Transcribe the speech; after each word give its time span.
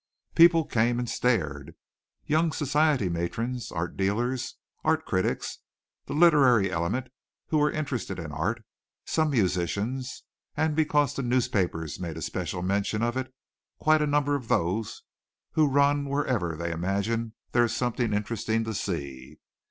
People 0.33 0.65
came 0.65 0.97
and 0.97 1.07
stared. 1.07 1.75
Young 2.25 2.51
society 2.51 3.07
matrons, 3.07 3.71
art 3.71 3.95
dealers, 3.95 4.55
art 4.83 5.05
critics, 5.05 5.59
the 6.07 6.15
literary 6.15 6.71
element 6.71 7.09
who 7.49 7.59
were 7.59 7.69
interested 7.69 8.17
in 8.17 8.31
art, 8.31 8.65
some 9.05 9.29
musicians, 9.29 10.23
and, 10.57 10.75
because 10.75 11.13
the 11.13 11.21
newspapers 11.21 11.99
made 11.99 12.17
especial 12.17 12.63
mention 12.63 13.03
of 13.03 13.15
it, 13.15 13.31
quite 13.77 14.01
a 14.01 14.07
number 14.07 14.33
of 14.33 14.47
those 14.47 15.03
who 15.51 15.67
run 15.69 16.09
wherever 16.09 16.55
they 16.55 16.71
imagine 16.71 17.35
there 17.51 17.65
is 17.65 17.75
something 17.75 18.11
interesting 18.11 18.63
to 18.63 18.73
see. 18.73 19.37